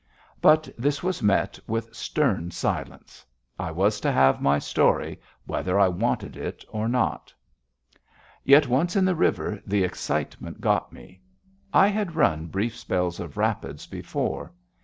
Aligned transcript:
But 0.41 0.67
this 0.79 1.03
was 1.03 1.21
met 1.21 1.59
with 1.67 1.95
stern 1.95 2.49
silence. 2.49 3.23
I 3.59 3.69
was 3.69 3.99
to 3.99 4.11
have 4.11 4.41
my 4.41 4.57
story 4.57 5.21
whether 5.45 5.79
I 5.79 5.89
wanted 5.89 6.35
it 6.35 6.65
or 6.69 6.89
not. 6.89 7.31
Yet 8.43 8.67
once 8.67 8.95
in 8.95 9.05
the 9.05 9.13
river, 9.13 9.61
the 9.63 9.83
excitement 9.83 10.59
got 10.59 10.91
me. 10.91 11.21
I 11.71 11.85
had 11.89 12.15
run 12.15 12.47
brief 12.47 12.75
spells 12.75 13.19
of 13.19 13.37
rapids 13.37 13.85
before. 13.85 14.51